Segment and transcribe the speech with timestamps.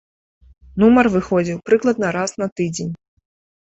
[0.85, 2.93] Нумар выходзіў прыкладна раз на тыдзень.